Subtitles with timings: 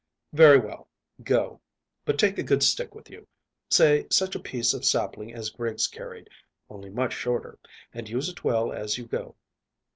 [0.33, 0.87] "Very well,
[1.23, 1.61] go.
[2.05, 3.27] But take a good stick with you
[3.69, 6.27] say such a piece of sapling as Griggs carried,
[6.71, 7.59] only much shorter,
[7.93, 9.35] and use it well as you go."